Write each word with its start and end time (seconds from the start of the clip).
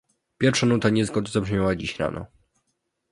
Pierwsza 0.37 0.65
nuta 0.65 0.89
niezgody 0.89 1.31
zabrzmiała 1.31 1.75
dziś 1.75 1.99
rano 1.99 2.25